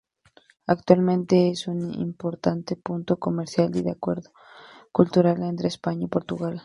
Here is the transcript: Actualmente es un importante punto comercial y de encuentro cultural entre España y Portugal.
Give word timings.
Actualmente 0.65 1.51
es 1.51 1.67
un 1.67 1.93
importante 1.93 2.75
punto 2.75 3.19
comercial 3.19 3.69
y 3.75 3.83
de 3.83 3.91
encuentro 3.91 4.33
cultural 4.91 5.43
entre 5.43 5.67
España 5.67 6.05
y 6.05 6.09
Portugal. 6.09 6.59